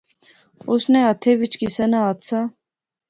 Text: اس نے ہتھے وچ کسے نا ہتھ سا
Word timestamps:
اس 0.71 0.83
نے 0.91 0.99
ہتھے 1.07 1.31
وچ 1.41 1.53
کسے 1.61 1.85
نا 1.91 1.99
ہتھ 2.05 2.23
سا 2.29 2.39